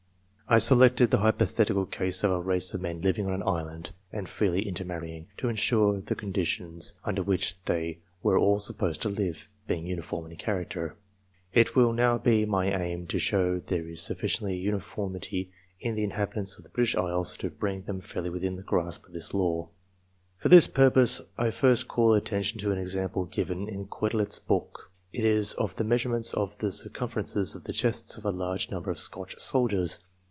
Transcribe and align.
I 0.53 0.59
selected 0.59 1.11
the 1.11 1.19
hypothetical 1.19 1.85
case 1.85 2.25
of 2.25 2.31
a 2.31 2.41
race 2.41 2.73
of 2.73 2.81
men 2.81 2.99
living 2.99 3.25
on 3.25 3.31
an 3.31 3.43
island 3.47 3.91
and 4.11 4.27
freely 4.27 4.67
intermarrying, 4.67 5.27
to 5.37 5.47
ensure 5.47 6.01
the 6.01 6.13
con 6.13 6.33
ditions 6.33 6.95
under 7.05 7.23
which 7.23 7.55
they 7.63 7.99
were 8.21 8.37
all 8.37 8.59
supposed 8.59 9.01
to 9.03 9.07
live, 9.07 9.47
being 9.65 9.87
iniform 9.87 10.29
in 10.29 10.35
character. 10.35 10.97
It 11.53 11.77
will 11.77 11.93
now 11.93 12.17
be 12.17 12.45
my 12.45 12.69
aim 12.69 13.07
to 13.07 13.17
show 13.17 13.59
there 13.61 13.95
sufficient 13.95 14.51
uniformity 14.51 15.53
in 15.79 15.95
the 15.95 16.03
inhabitants 16.03 16.57
of 16.57 16.63
the 16.65 16.69
British 16.69 16.95
les 16.95 17.37
to 17.37 17.49
bring 17.49 17.83
them 17.83 18.01
fairly 18.01 18.29
within 18.29 18.57
the 18.57 18.61
grasp 18.61 19.05
of 19.05 19.13
this 19.13 19.33
law. 19.33 19.69
For 20.35 20.49
this 20.49 20.67
purpose, 20.67 21.21
I 21.37 21.49
first 21.51 21.87
call 21.87 22.13
attention 22.13 22.59
to 22.59 22.73
an 22.73 22.77
example 22.77 23.25
CLASSIFICATION 23.25 23.51
OF 23.53 23.57
MEN 23.67 23.67
given 23.67 23.81
in 23.83 23.87
Quetelet's 23.87 24.39
book. 24.39 24.91
It 25.13 25.23
is 25.23 25.53
of 25.53 25.77
the 25.77 25.85
measurements 25.85 26.33
of 26.33 26.57
the 26.57 26.73
circumferences 26.73 27.55
of 27.55 27.63
the 27.63 27.71
chests 27.71 28.17
of 28.17 28.25
a 28.25 28.31
large 28.31 28.69
number 28.69 28.91
of 28.91 28.99
Scotch 28.99 29.39
soldiers. 29.39 29.99